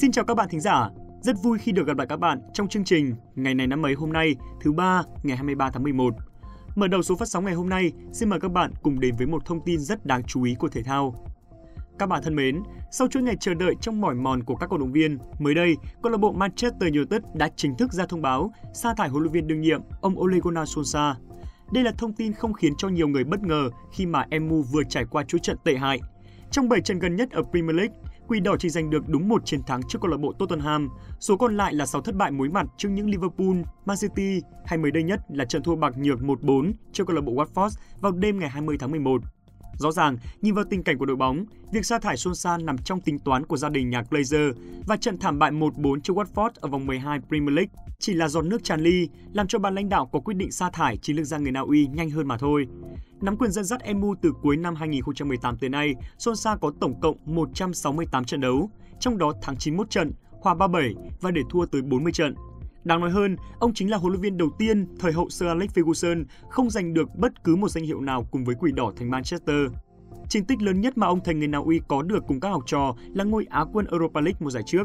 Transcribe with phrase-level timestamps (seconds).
[0.00, 0.90] Xin chào các bạn thính giả.
[1.20, 3.94] Rất vui khi được gặp lại các bạn trong chương trình Ngày này năm ấy
[3.94, 6.14] hôm nay, thứ ba, ngày 23 tháng 11.
[6.74, 9.26] Mở đầu số phát sóng ngày hôm nay, xin mời các bạn cùng đến với
[9.26, 11.14] một thông tin rất đáng chú ý của thể thao.
[11.98, 14.78] Các bạn thân mến, sau chuỗi ngày chờ đợi trong mỏi mòn của các cổ
[14.78, 18.52] động viên, mới đây, câu lạc bộ Manchester United đã chính thức ra thông báo
[18.74, 21.14] sa thải huấn luyện viên đương nhiệm ông Ole Gunnar Solskjaer.
[21.72, 24.82] Đây là thông tin không khiến cho nhiều người bất ngờ khi mà MU vừa
[24.88, 26.00] trải qua chuỗi trận tệ hại.
[26.50, 27.94] Trong 7 trận gần nhất ở Premier League,
[28.28, 30.88] Quỷ đỏ chỉ giành được đúng một chiến thắng trước câu lạc bộ Tottenham,
[31.20, 34.78] số còn lại là 6 thất bại mối mặt trước những Liverpool, Man City hay
[34.78, 38.12] mới đây nhất là trận thua bạc nhược 1-4 trước câu lạc bộ Watford vào
[38.12, 39.22] đêm ngày 20 tháng 11.
[39.78, 43.00] Rõ ràng, nhìn vào tình cảnh của đội bóng, việc sa thải Solskjaer nằm trong
[43.00, 44.52] tính toán của gia đình nhà Glazer
[44.86, 48.42] và trận thảm bại 1-4 trước Watford ở vòng 12 Premier League chỉ là giọt
[48.42, 51.26] nước tràn ly, làm cho ban lãnh đạo có quyết định sa thải chiến lược
[51.26, 52.66] gia người Na Uy nhanh hơn mà thôi.
[53.20, 57.16] Nắm quyền dẫn dắt MU từ cuối năm 2018 tới nay, Solskjaer có tổng cộng
[57.24, 62.12] 168 trận đấu, trong đó thắng 91 trận, hòa 37 và để thua tới 40
[62.12, 62.34] trận.
[62.88, 65.70] Đáng nói hơn, ông chính là huấn luyện viên đầu tiên thời hậu Sir Alex
[65.70, 69.10] Ferguson không giành được bất cứ một danh hiệu nào cùng với Quỷ Đỏ thành
[69.10, 69.56] Manchester.
[70.28, 72.62] Chiến tích lớn nhất mà ông thành người Na Uy có được cùng các học
[72.66, 74.84] trò là ngôi Á quân Europa League một giải trước.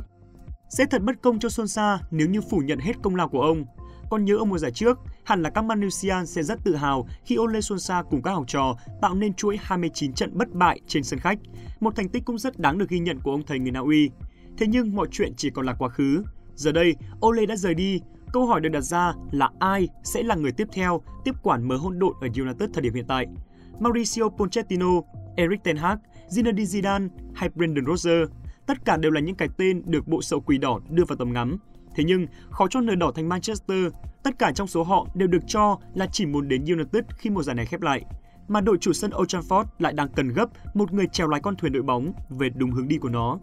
[0.70, 3.66] Sẽ thật bất công cho Solskjaer nếu như phủ nhận hết công lao của ông.
[4.10, 7.38] Còn nhớ ở mùa giải trước, hẳn là các Manusian sẽ rất tự hào khi
[7.38, 11.20] Ole Solskjaer cùng các học trò tạo nên chuỗi 29 trận bất bại trên sân
[11.20, 11.40] khách,
[11.80, 14.10] một thành tích cũng rất đáng được ghi nhận của ông thầy người Na Uy.
[14.58, 16.24] Thế nhưng mọi chuyện chỉ còn là quá khứ.
[16.56, 18.02] Giờ đây, Ole đã rời đi,
[18.34, 21.78] câu hỏi được đặt ra là ai sẽ là người tiếp theo tiếp quản mớ
[21.78, 23.26] hỗn độn ở United thời điểm hiện tại?
[23.80, 25.02] Mauricio Pochettino,
[25.36, 25.98] Eric Ten Hag,
[26.30, 28.32] Zinedine Zidane hay Brendan Rodgers
[28.66, 31.34] tất cả đều là những cái tên được bộ sậu quỷ đỏ đưa vào tầm
[31.34, 31.58] ngắm.
[31.96, 33.88] Thế nhưng, khó cho nơi đỏ thành Manchester,
[34.24, 37.44] tất cả trong số họ đều được cho là chỉ muốn đến United khi mùa
[37.44, 38.06] giải này khép lại.
[38.48, 41.56] Mà đội chủ sân Old Trafford lại đang cần gấp một người trèo lái con
[41.56, 43.40] thuyền đội bóng về đúng hướng đi của nó.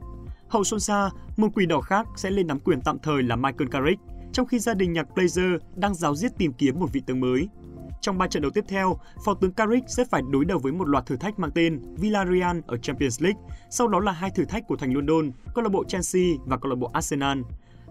[0.51, 4.03] Hậu Solskjaer, một quỷ đỏ khác sẽ lên nắm quyền tạm thời là Michael Carrick,
[4.33, 7.49] trong khi gia đình nhạc Blazer đang giáo diết tìm kiếm một vị tướng mới.
[8.01, 10.89] Trong 3 trận đấu tiếp theo, phó tướng Carrick sẽ phải đối đầu với một
[10.89, 13.41] loạt thử thách mang tên Villarreal ở Champions League,
[13.71, 16.71] sau đó là hai thử thách của thành London, câu lạc bộ Chelsea và câu
[16.71, 17.39] lạc bộ Arsenal.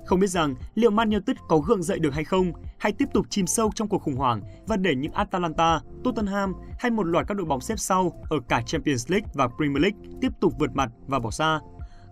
[0.06, 3.26] Không biết rằng liệu Man United có gượng dậy được hay không, hay tiếp tục
[3.30, 7.38] chìm sâu trong cuộc khủng hoảng và để những Atalanta, Tottenham hay một loạt các
[7.38, 10.90] đội bóng xếp sau ở cả Champions League và Premier League tiếp tục vượt mặt
[11.08, 11.60] và bỏ xa.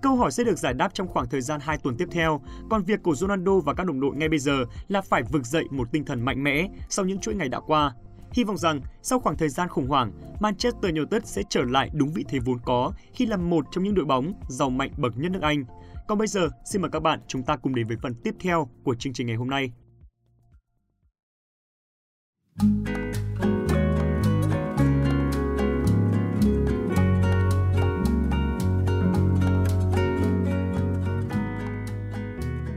[0.02, 2.84] Câu hỏi sẽ được giải đáp trong khoảng thời gian 2 tuần tiếp theo, còn
[2.84, 5.92] việc của Ronaldo và các đồng đội ngay bây giờ là phải vực dậy một
[5.92, 7.94] tinh thần mạnh mẽ sau những chuỗi ngày đã qua.
[8.32, 12.12] Hy vọng rằng sau khoảng thời gian khủng hoảng, Manchester United sẽ trở lại đúng
[12.12, 15.32] vị thế vốn có khi là một trong những đội bóng giàu mạnh bậc nhất
[15.32, 15.64] nước Anh.
[16.08, 18.70] Còn bây giờ, xin mời các bạn chúng ta cùng đến với phần tiếp theo
[18.84, 19.72] của chương trình ngày hôm nay.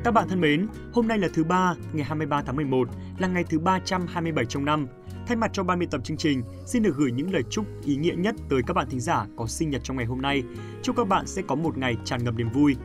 [0.04, 2.88] Các bạn thân mến, hôm nay là thứ ba, ngày 23 tháng 11,
[3.18, 4.86] là ngày thứ 327 trong năm.
[5.26, 7.96] Thay mặt cho ban biên tập chương trình, xin được gửi những lời chúc ý
[7.96, 10.42] nghĩa nhất tới các bạn thính giả có sinh nhật trong ngày hôm nay.
[10.82, 12.76] Chúc các bạn sẽ có một ngày tràn ngập niềm vui.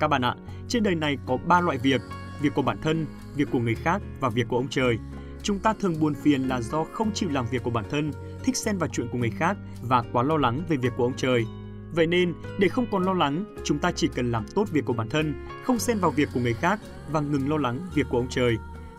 [0.00, 0.34] Các bạn ạ,
[0.68, 2.00] trên đời này có ba loại việc,
[2.40, 3.06] việc của bản thân,
[3.36, 4.98] việc của người khác và việc của ông trời.
[5.42, 8.12] Chúng ta thường buồn phiền là do không chịu làm việc của bản thân,
[8.44, 11.16] thích xen vào chuyện của người khác và quá lo lắng về việc của ông
[11.16, 11.46] trời.
[11.92, 14.92] Vậy nên, để không còn lo lắng, chúng ta chỉ cần làm tốt việc của
[14.92, 16.80] bản thân, không xen vào việc của người khác
[17.10, 18.56] và ngừng lo lắng việc của ông trời.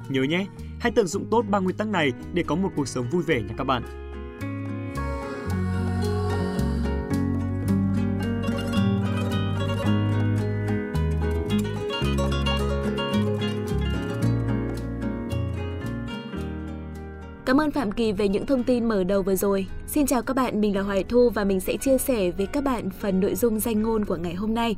[0.09, 0.48] Nhớ nhé,
[0.80, 3.42] hãy tận dụng tốt ba nguyên tắc này để có một cuộc sống vui vẻ
[3.42, 3.84] nha các bạn.
[17.46, 19.68] Cảm ơn Phạm Kỳ về những thông tin mở đầu vừa rồi.
[19.97, 22.63] Xin chào các bạn, mình là Hoài Thu và mình sẽ chia sẻ với các
[22.63, 24.75] bạn phần nội dung danh ngôn của ngày hôm nay.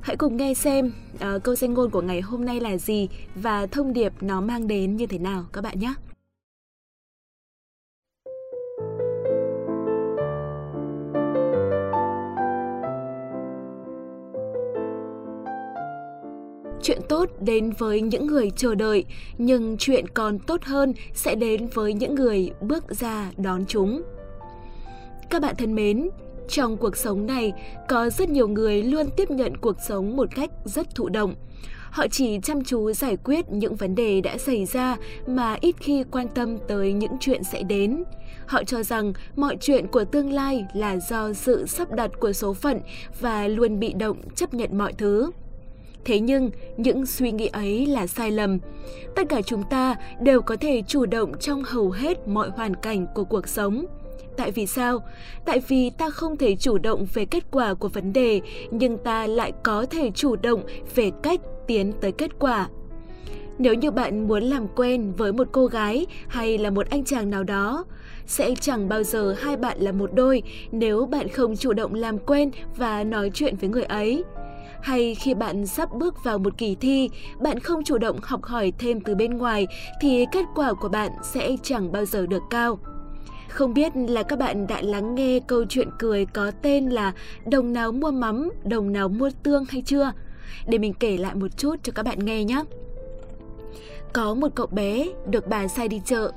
[0.00, 3.66] Hãy cùng nghe xem uh, câu danh ngôn của ngày hôm nay là gì và
[3.66, 5.94] thông điệp nó mang đến như thế nào các bạn nhé.
[16.82, 19.04] chuyện tốt đến với những người chờ đợi
[19.38, 24.02] nhưng chuyện còn tốt hơn sẽ đến với những người bước ra đón chúng
[25.30, 26.08] các bạn thân mến
[26.48, 27.52] trong cuộc sống này
[27.88, 31.34] có rất nhiều người luôn tiếp nhận cuộc sống một cách rất thụ động
[31.90, 34.96] họ chỉ chăm chú giải quyết những vấn đề đã xảy ra
[35.26, 38.04] mà ít khi quan tâm tới những chuyện sẽ đến
[38.46, 42.54] họ cho rằng mọi chuyện của tương lai là do sự sắp đặt của số
[42.54, 42.80] phận
[43.20, 45.30] và luôn bị động chấp nhận mọi thứ
[46.06, 48.58] Thế nhưng, những suy nghĩ ấy là sai lầm.
[49.16, 53.06] Tất cả chúng ta đều có thể chủ động trong hầu hết mọi hoàn cảnh
[53.14, 53.84] của cuộc sống.
[54.36, 54.98] Tại vì sao?
[55.44, 58.40] Tại vì ta không thể chủ động về kết quả của vấn đề,
[58.70, 60.62] nhưng ta lại có thể chủ động
[60.94, 62.68] về cách tiến tới kết quả.
[63.58, 67.30] Nếu như bạn muốn làm quen với một cô gái hay là một anh chàng
[67.30, 67.84] nào đó,
[68.26, 70.42] sẽ chẳng bao giờ hai bạn là một đôi
[70.72, 74.24] nếu bạn không chủ động làm quen và nói chuyện với người ấy.
[74.82, 77.10] Hay khi bạn sắp bước vào một kỳ thi,
[77.40, 79.66] bạn không chủ động học hỏi thêm từ bên ngoài
[80.00, 82.78] thì kết quả của bạn sẽ chẳng bao giờ được cao.
[83.56, 87.12] Không biết là các bạn đã lắng nghe câu chuyện cười có tên là
[87.46, 90.12] Đồng nào mua mắm, đồng nào mua tương hay chưa?
[90.66, 92.62] Để mình kể lại một chút cho các bạn nghe nhé.
[94.12, 96.32] Có một cậu bé được bà sai đi chợ.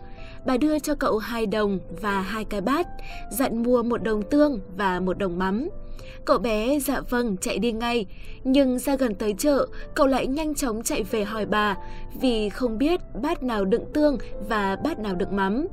[0.45, 2.88] Bà đưa cho cậu hai đồng và hai cái bát,
[3.31, 5.69] dặn mua một đồng tương và một đồng mắm.
[6.25, 8.06] Cậu bé dạ vâng chạy đi ngay,
[8.44, 11.77] nhưng ra gần tới chợ, cậu lại nhanh chóng chạy về hỏi bà
[12.22, 14.18] vì không biết bát nào đựng tương
[14.50, 15.68] và bát nào đựng mắm.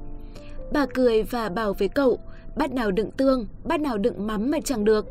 [0.72, 2.18] Bà cười và bảo với cậu,
[2.56, 5.06] bát nào đựng tương, bát nào đựng mắm mà chẳng được.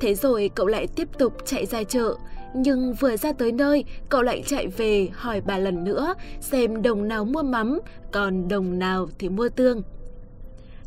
[0.00, 2.14] Thế rồi cậu lại tiếp tục chạy ra chợ,
[2.54, 7.08] nhưng vừa ra tới nơi, cậu lại chạy về hỏi bà lần nữa xem đồng
[7.08, 7.80] nào mua mắm,
[8.12, 9.82] còn đồng nào thì mua tương.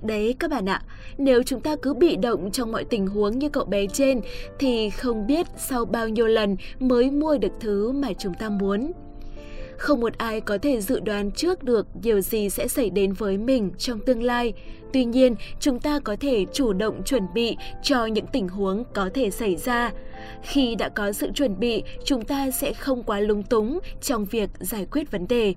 [0.04, 0.82] Đấy các bạn ạ,
[1.18, 4.22] nếu chúng ta cứ bị động trong mọi tình huống như cậu bé trên
[4.60, 8.92] thì không biết sau bao nhiêu lần mới mua được thứ mà chúng ta muốn.
[9.78, 13.38] Không một ai có thể dự đoán trước được điều gì sẽ xảy đến với
[13.38, 14.54] mình trong tương lai.
[14.94, 19.10] Tuy nhiên, chúng ta có thể chủ động chuẩn bị cho những tình huống có
[19.14, 19.92] thể xảy ra.
[20.44, 24.50] Khi đã có sự chuẩn bị, chúng ta sẽ không quá lúng túng trong việc
[24.60, 25.54] giải quyết vấn đề.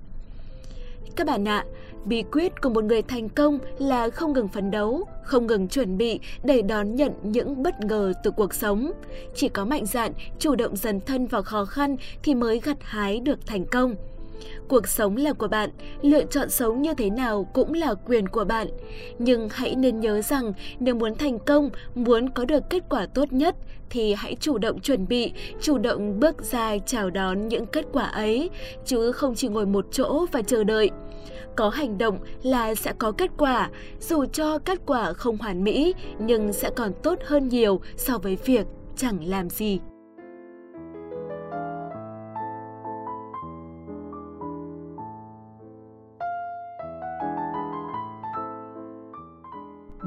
[1.15, 1.65] Các bạn ạ,
[2.05, 5.97] bí quyết của một người thành công là không ngừng phấn đấu, không ngừng chuẩn
[5.97, 8.91] bị để đón nhận những bất ngờ từ cuộc sống.
[9.35, 13.19] Chỉ có mạnh dạn, chủ động dần thân vào khó khăn thì mới gặt hái
[13.19, 13.95] được thành công.
[14.67, 15.69] Cuộc sống là của bạn,
[16.01, 18.67] lựa chọn sống như thế nào cũng là quyền của bạn.
[19.19, 23.33] Nhưng hãy nên nhớ rằng nếu muốn thành công, muốn có được kết quả tốt
[23.33, 23.55] nhất
[23.89, 28.03] thì hãy chủ động chuẩn bị, chủ động bước ra chào đón những kết quả
[28.03, 28.49] ấy,
[28.85, 30.89] chứ không chỉ ngồi một chỗ và chờ đợi.
[31.55, 35.93] Có hành động là sẽ có kết quả, dù cho kết quả không hoàn mỹ
[36.19, 38.65] nhưng sẽ còn tốt hơn nhiều so với việc
[38.97, 39.79] chẳng làm gì.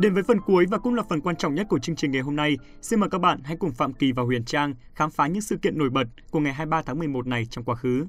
[0.04, 2.22] Đến với phần cuối và cũng là phần quan trọng nhất của chương trình ngày
[2.22, 5.26] hôm nay, xin mời các bạn hãy cùng Phạm Kỳ và Huyền Trang khám phá
[5.26, 8.06] những sự kiện nổi bật của ngày 23 tháng 11 này trong quá khứ.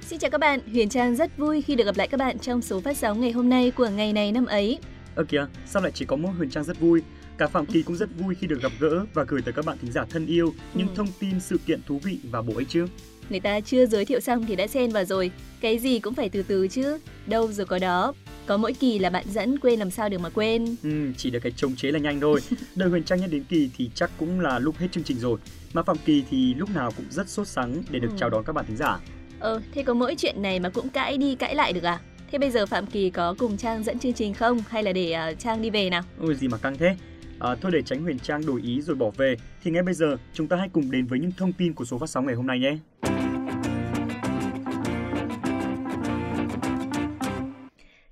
[0.00, 2.62] Xin chào các bạn, Huyền Trang rất vui khi được gặp lại các bạn trong
[2.62, 4.78] số phát sóng ngày hôm nay của ngày này năm ấy.
[5.14, 7.02] Ơ kìa, sao lại chỉ có mỗi Huyền Trang rất vui?
[7.38, 9.78] Cả Phạm Kỳ cũng rất vui khi được gặp gỡ và gửi tới các bạn
[9.82, 12.86] thính giả thân yêu những thông tin sự kiện thú vị và bổ ích chứ.
[13.30, 15.30] Người ta chưa giới thiệu xong thì đã xen vào rồi.
[15.60, 16.98] Cái gì cũng phải từ từ chứ.
[17.26, 18.14] Đâu rồi có đó.
[18.46, 20.76] Có mỗi kỳ là bạn dẫn quên làm sao được mà quên.
[20.82, 22.40] Ừ, chỉ được cái chống chế là nhanh thôi.
[22.74, 25.38] Đợi Huyền Trang nhắc đến kỳ thì chắc cũng là lúc hết chương trình rồi.
[25.72, 28.16] Mà Phạm Kỳ thì lúc nào cũng rất sốt sắng để được ừ.
[28.18, 28.98] chào đón các bạn thính giả.
[29.40, 32.00] Ờ, thế có mỗi chuyện này mà cũng cãi đi cãi lại được à?
[32.32, 35.16] Thế bây giờ Phạm Kỳ có cùng Trang dẫn chương trình không hay là để
[35.32, 36.02] uh, Trang đi về nào?
[36.20, 36.96] Ôi gì mà căng thế.
[37.38, 40.16] À, thôi để tránh Huyền Trang đổi ý rồi bỏ về thì ngay bây giờ
[40.32, 42.46] chúng ta hãy cùng đến với những thông tin của số phát sóng ngày hôm
[42.46, 42.76] nay nhé.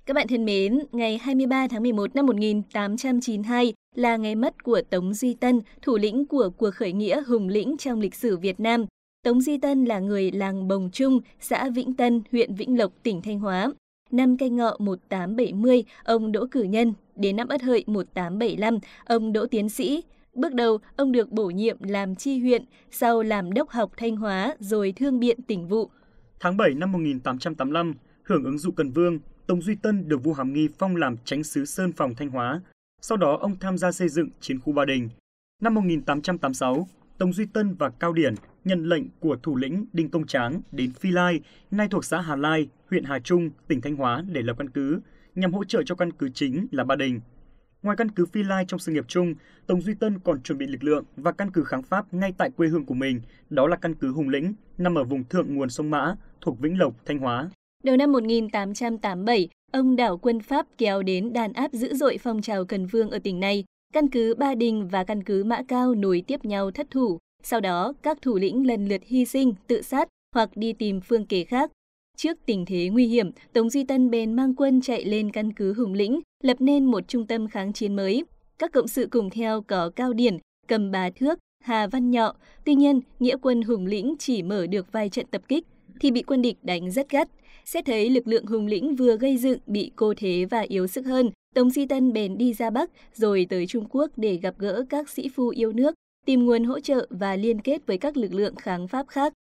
[0.05, 5.13] Các bạn thân mến, ngày 23 tháng 11 năm 1892 là ngày mất của Tống
[5.13, 8.85] Duy Tân, thủ lĩnh của cuộc khởi nghĩa hùng lĩnh trong lịch sử Việt Nam.
[9.23, 13.21] Tống Duy Tân là người làng Bồng Trung, xã Vĩnh Tân, huyện Vĩnh Lộc, tỉnh
[13.21, 13.71] Thanh Hóa.
[14.13, 16.93] Năm canh ngọ 1870, ông đỗ cử nhân.
[17.15, 20.03] Đến năm Ất Hợi 1875, ông đỗ tiến sĩ.
[20.33, 24.55] Bước đầu, ông được bổ nhiệm làm chi huyện, sau làm đốc học Thanh Hóa
[24.59, 25.89] rồi thương biện tỉnh vụ.
[26.39, 27.93] Tháng 7 năm 1885,
[28.23, 31.43] hưởng ứng dụ Cần Vương, Tống Duy Tân được vua Hàm Nghi phong làm tránh
[31.43, 32.61] sứ Sơn Phòng Thanh Hóa.
[33.01, 35.09] Sau đó ông tham gia xây dựng chiến khu Ba Đình.
[35.61, 40.27] Năm 1886, Tống Duy Tân và Cao Điển nhận lệnh của thủ lĩnh Đinh Công
[40.27, 41.39] Tráng đến Phi Lai,
[41.71, 44.99] nay thuộc xã Hà Lai, huyện Hà Trung, tỉnh Thanh Hóa để lập căn cứ,
[45.35, 47.21] nhằm hỗ trợ cho căn cứ chính là Ba Đình.
[47.83, 49.33] Ngoài căn cứ Phi Lai trong sự nghiệp chung,
[49.67, 52.49] Tống Duy Tân còn chuẩn bị lực lượng và căn cứ kháng Pháp ngay tại
[52.57, 55.69] quê hương của mình, đó là căn cứ Hùng Lĩnh, nằm ở vùng thượng nguồn
[55.69, 57.49] sông Mã, thuộc Vĩnh Lộc, Thanh Hóa.
[57.83, 62.65] Đầu năm 1887, ông đảo quân Pháp kéo đến đàn áp dữ dội phong trào
[62.65, 63.63] Cần Vương ở tỉnh này.
[63.93, 67.17] Căn cứ Ba Đình và căn cứ Mã Cao nối tiếp nhau thất thủ.
[67.43, 71.25] Sau đó, các thủ lĩnh lần lượt hy sinh, tự sát hoặc đi tìm phương
[71.25, 71.71] kế khác.
[72.17, 75.73] Trước tình thế nguy hiểm, Tống Duy Tân bèn mang quân chạy lên căn cứ
[75.73, 78.23] Hùng Lĩnh, lập nên một trung tâm kháng chiến mới.
[78.59, 82.35] Các cộng sự cùng theo có Cao Điển, Cầm Bà Thước, Hà Văn Nhọ.
[82.65, 85.65] Tuy nhiên, nghĩa quân Hùng Lĩnh chỉ mở được vài trận tập kích
[85.99, 87.29] thì bị quân địch đánh rất gắt.
[87.65, 91.05] Xét thấy lực lượng hùng lĩnh vừa gây dựng bị cô thế và yếu sức
[91.05, 94.83] hơn, Tống Di Tân bèn đi ra Bắc rồi tới Trung Quốc để gặp gỡ
[94.89, 95.95] các sĩ phu yêu nước,
[96.25, 99.33] tìm nguồn hỗ trợ và liên kết với các lực lượng kháng Pháp khác.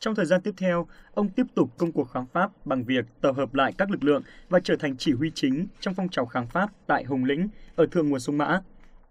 [0.00, 3.32] Trong thời gian tiếp theo, ông tiếp tục công cuộc kháng Pháp bằng việc tập
[3.36, 6.46] hợp lại các lực lượng và trở thành chỉ huy chính trong phong trào kháng
[6.46, 8.60] Pháp tại Hồng Lĩnh ở thượng nguồn sông Mã.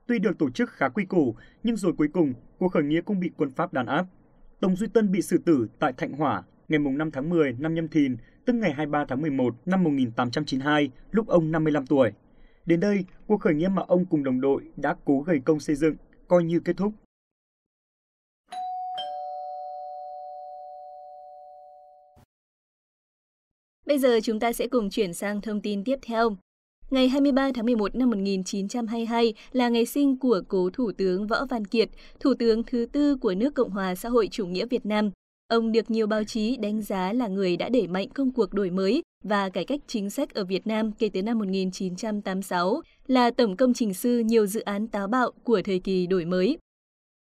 [0.07, 3.19] Tuy được tổ chức khá quy củ, nhưng rồi cuối cùng, cuộc khởi nghĩa cũng
[3.19, 4.05] bị quân Pháp đàn áp.
[4.59, 7.87] Tống Duy Tân bị xử tử tại Thạnh Hỏa ngày 5 tháng 10 năm Nhâm
[7.87, 12.11] Thìn, tức ngày 23 tháng 11 năm 1892, lúc ông 55 tuổi.
[12.65, 15.75] Đến đây, cuộc khởi nghĩa mà ông cùng đồng đội đã cố gầy công xây
[15.75, 15.95] dựng
[16.27, 16.93] coi như kết thúc.
[23.85, 26.37] Bây giờ chúng ta sẽ cùng chuyển sang thông tin tiếp theo.
[26.89, 31.65] Ngày 23 tháng 11 năm 1922 là ngày sinh của cố Thủ tướng Võ Văn
[31.65, 31.89] Kiệt,
[32.19, 35.11] Thủ tướng thứ tư của nước Cộng hòa xã hội chủ nghĩa Việt Nam.
[35.47, 38.69] Ông được nhiều báo chí đánh giá là người đã đẩy mạnh công cuộc đổi
[38.69, 43.57] mới và cải cách chính sách ở Việt Nam kể từ năm 1986, là tổng
[43.57, 46.57] công trình sư nhiều dự án táo bạo của thời kỳ đổi mới.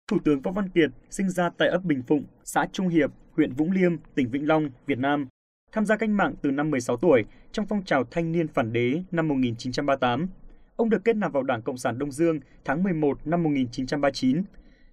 [0.08, 3.54] Thủ tướng Võ Văn Kiệt sinh ra tại ấp Bình Phụng, xã Trung Hiệp, huyện
[3.54, 5.28] Vũng Liêm, tỉnh Vĩnh Long, Việt Nam
[5.72, 9.04] tham gia cách mạng từ năm 16 tuổi trong phong trào thanh niên phản đế
[9.12, 10.28] năm 1938.
[10.76, 14.44] Ông được kết nạp vào Đảng Cộng sản Đông Dương tháng 11 năm 1939.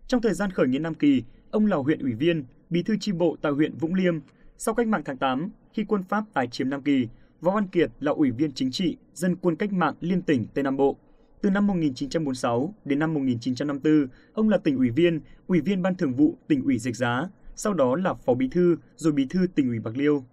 [0.06, 3.12] Trong thời gian khởi nghĩa Nam Kỳ, ông là huyện ủy viên, bí thư chi
[3.12, 4.18] bộ tại huyện Vũng Liêm.
[4.58, 7.08] Sau cách mạng tháng 8, khi quân Pháp tái chiếm Nam Kỳ,
[7.40, 10.64] Võ Văn Kiệt là ủy viên chính trị dân quân cách mạng liên tỉnh Tây
[10.64, 10.96] Nam Bộ.
[11.42, 16.14] Từ năm 1946 đến năm 1954, ông là tỉnh ủy viên, ủy viên ban thường
[16.14, 19.68] vụ tỉnh ủy Dịch Giá, sau đó là phó bí thư, rồi bí thư tỉnh
[19.68, 20.24] ủy Bạc Liêu.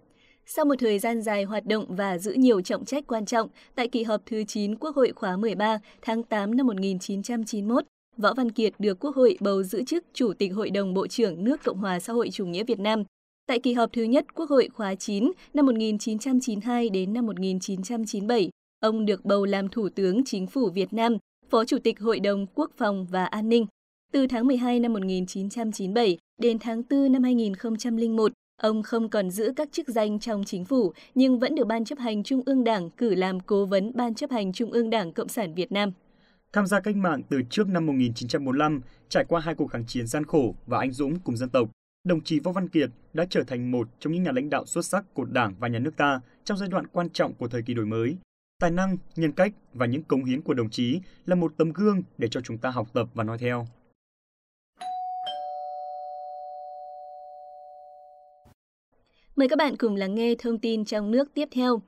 [0.46, 3.88] Sau một thời gian dài hoạt động và giữ nhiều trọng trách quan trọng, tại
[3.88, 7.84] kỳ họp thứ 9 Quốc hội khóa 13 tháng 8 năm 1991,
[8.16, 11.44] Võ Văn Kiệt được Quốc hội bầu giữ chức Chủ tịch Hội đồng Bộ trưởng
[11.44, 13.04] nước Cộng hòa xã hội chủ nghĩa Việt Nam.
[13.46, 18.50] Tại kỳ họp thứ nhất Quốc hội khóa 9 năm 1992 đến năm 1997,
[18.80, 21.16] ông được bầu làm Thủ tướng Chính phủ Việt Nam,
[21.50, 23.66] Phó Chủ tịch Hội đồng Quốc phòng và An ninh.
[24.12, 29.68] Từ tháng 12 năm 1997 đến tháng 4 năm 2001, Ông không còn giữ các
[29.72, 33.14] chức danh trong chính phủ, nhưng vẫn được Ban chấp hành Trung ương Đảng cử
[33.14, 35.92] làm cố vấn Ban chấp hành Trung ương Đảng Cộng sản Việt Nam.
[36.52, 40.24] Tham gia cách mạng từ trước năm 1945, trải qua hai cuộc kháng chiến gian
[40.24, 41.68] khổ và anh dũng cùng dân tộc,
[42.06, 44.84] đồng chí Võ Văn Kiệt đã trở thành một trong những nhà lãnh đạo xuất
[44.84, 47.74] sắc của Đảng và nhà nước ta trong giai đoạn quan trọng của thời kỳ
[47.74, 48.16] đổi mới.
[48.60, 52.02] Tài năng, nhân cách và những cống hiến của đồng chí là một tấm gương
[52.18, 53.66] để cho chúng ta học tập và nói theo.
[59.36, 61.82] Mời các bạn cùng lắng nghe thông tin trong nước tiếp theo.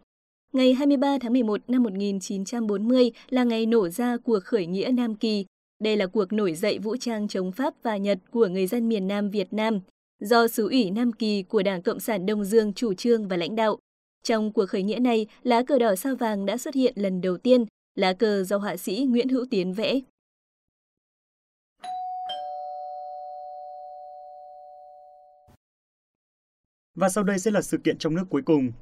[0.53, 5.47] Ngày 23 tháng 11 năm 1940 là ngày nổ ra cuộc khởi nghĩa Nam Kỳ.
[5.83, 9.09] Đây là cuộc nổi dậy vũ trang chống Pháp và Nhật của người dân miền
[9.09, 9.81] Nam Việt Nam,
[10.21, 13.57] do xứ ủy Nam Kỳ của Đảng Cộng sản Đông Dương chủ trương và lãnh
[13.57, 13.79] đạo.
[14.23, 17.39] Trong cuộc khởi nghĩa này, lá cờ đỏ sao vàng đã xuất hiện lần đầu
[17.39, 20.01] tiên, lá cờ do họa sĩ Nguyễn Hữu Tiến vẽ.
[26.95, 28.73] Và sau đây sẽ là sự kiện trong nước cuối cùng.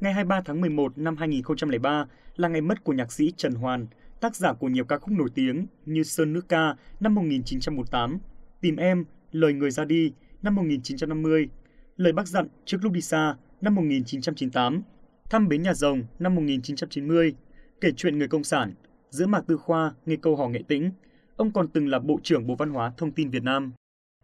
[0.00, 3.86] Ngày 23 tháng 11 năm 2003 là ngày mất của nhạc sĩ Trần Hoàn,
[4.20, 8.18] tác giả của nhiều ca khúc nổi tiếng như Sơn Nước Ca năm 1918,
[8.60, 10.12] Tìm Em, Lời Người Ra Đi
[10.42, 11.48] năm 1950,
[11.96, 14.82] Lời Bác Dặn Trước Lúc Đi Xa năm 1998,
[15.30, 17.34] Thăm Bến Nhà Rồng năm 1990,
[17.80, 18.74] Kể Chuyện Người Cộng sản,
[19.10, 20.90] Giữa Mạc Tư Khoa, Nghe Câu Hò Nghệ Tĩnh.
[21.36, 23.72] Ông còn từng là Bộ trưởng Bộ Văn hóa Thông tin Việt Nam.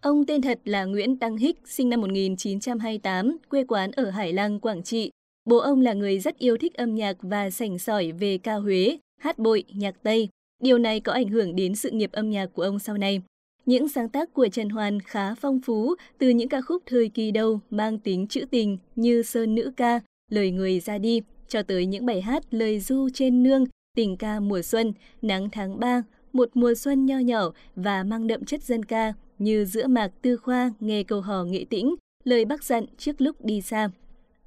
[0.02, 4.60] Ông tên thật là Nguyễn Tăng Hích, sinh năm 1928, quê quán ở Hải Lăng,
[4.60, 5.10] Quảng Trị.
[5.44, 8.98] Bố ông là người rất yêu thích âm nhạc và sành sỏi về ca Huế,
[9.20, 10.28] hát bội, nhạc Tây.
[10.62, 13.22] Điều này có ảnh hưởng đến sự nghiệp âm nhạc của ông sau này.
[13.68, 17.30] Những sáng tác của Trần Hoàn khá phong phú, từ những ca khúc thời kỳ
[17.30, 21.86] đầu mang tính trữ tình như Sơn Nữ Ca, Lời Người Ra Đi, cho tới
[21.86, 23.64] những bài hát lời du trên nương,
[23.96, 28.44] tình ca mùa xuân, nắng tháng ba, một mùa xuân nho nhỏ và mang đậm
[28.44, 31.94] chất dân ca như giữa mạc tư khoa nghe câu hò nghệ tĩnh,
[32.24, 33.88] lời bác dặn trước lúc đi xa.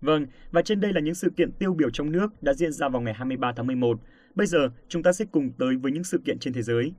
[0.01, 2.89] Vâng, và trên đây là những sự kiện tiêu biểu trong nước đã diễn ra
[2.89, 3.99] vào ngày 23 tháng 11.
[4.35, 6.93] Bây giờ, chúng ta sẽ cùng tới với những sự kiện trên thế giới.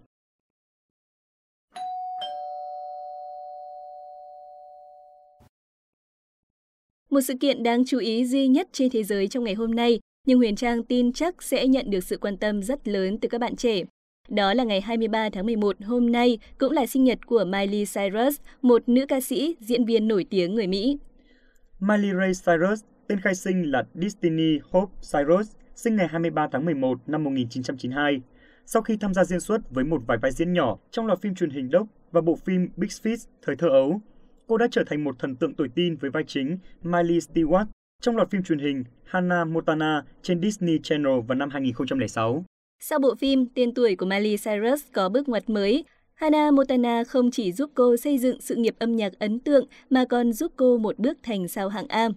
[7.12, 10.00] Một sự kiện đáng chú ý duy nhất trên thế giới trong ngày hôm nay,
[10.26, 13.40] nhưng Huyền Trang tin chắc sẽ nhận được sự quan tâm rất lớn từ các
[13.40, 13.82] bạn trẻ.
[14.28, 18.40] Đó là ngày 23 tháng 11 hôm nay, cũng là sinh nhật của Miley Cyrus,
[18.62, 20.98] một nữ ca sĩ, diễn viên nổi tiếng người Mỹ.
[21.80, 26.98] Miley Ray Cyrus, tên khai sinh là Destiny Hope Cyrus, sinh ngày 23 tháng 11
[27.06, 28.20] năm 1992.
[28.66, 31.34] Sau khi tham gia diễn xuất với một vài vai diễn nhỏ trong loạt phim
[31.34, 34.00] truyền hình đốc và bộ phim Big Fish thời thơ ấu,
[34.46, 37.66] cô đã trở thành một thần tượng tuổi teen với vai chính Miley Stewart.
[38.02, 42.44] trong loạt phim truyền hình Hannah Montana trên Disney Channel vào năm 2006.
[42.80, 45.84] Sau bộ phim, tên tuổi của Miley Cyrus có bước ngoặt mới.
[46.14, 50.04] Hannah Montana không chỉ giúp cô xây dựng sự nghiệp âm nhạc ấn tượng mà
[50.04, 52.08] còn giúp cô một bước thành sao hạng A.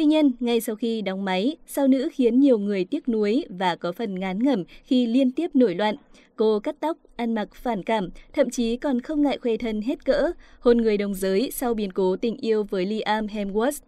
[0.00, 3.76] Tuy nhiên, ngay sau khi đóng máy, sao nữ khiến nhiều người tiếc nuối và
[3.76, 5.96] có phần ngán ngẩm khi liên tiếp nổi loạn.
[6.36, 10.04] Cô cắt tóc, ăn mặc phản cảm, thậm chí còn không ngại khoe thân hết
[10.04, 10.30] cỡ,
[10.60, 13.80] hôn người đồng giới sau biến cố tình yêu với Liam Hemsworth.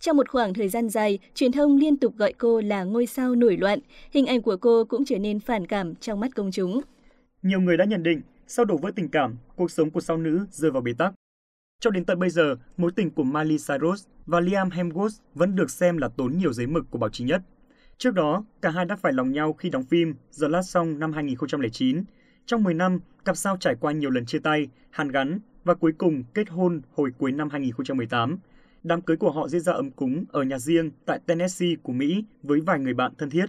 [0.00, 3.34] Trong một khoảng thời gian dài, truyền thông liên tục gọi cô là ngôi sao
[3.34, 3.78] nổi loạn,
[4.10, 6.80] hình ảnh của cô cũng trở nên phản cảm trong mắt công chúng.
[7.42, 10.46] Nhiều người đã nhận định, sau đổ vỡ tình cảm, cuộc sống của sao nữ
[10.50, 11.14] rơi vào bế tắc.
[11.82, 15.70] Cho đến tận bây giờ, mối tình của Miley Cyrus và Liam Hemsworth vẫn được
[15.70, 17.42] xem là tốn nhiều giấy mực của báo chí nhất.
[17.98, 21.12] Trước đó, cả hai đã phải lòng nhau khi đóng phim The Last Song năm
[21.12, 22.04] 2009.
[22.46, 25.92] Trong 10 năm, cặp sao trải qua nhiều lần chia tay, hàn gắn và cuối
[25.98, 28.38] cùng kết hôn hồi cuối năm 2018.
[28.82, 32.24] Đám cưới của họ diễn ra ấm cúng ở nhà riêng tại Tennessee của Mỹ
[32.42, 33.46] với vài người bạn thân thiết.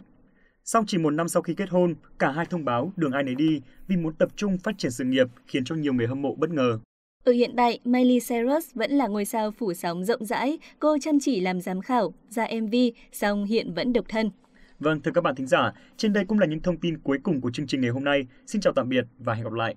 [0.64, 3.36] Song chỉ một năm sau khi kết hôn, cả hai thông báo đường ai nấy
[3.36, 6.36] đi vì muốn tập trung phát triển sự nghiệp khiến cho nhiều người hâm mộ
[6.36, 6.80] bất ngờ.
[7.24, 11.20] Ở hiện tại, Miley Cyrus vẫn là ngôi sao phủ sóng rộng rãi, cô chăm
[11.22, 12.76] chỉ làm giám khảo, ra MV,
[13.12, 14.32] song hiện vẫn độc thân.
[14.80, 17.42] Vâng, thưa các bạn thính giả, trên đây cũng là những thông tin cuối cùng
[17.42, 18.28] của chương trình ngày hôm nay.
[18.48, 19.76] Xin chào tạm biệt và hẹn gặp lại.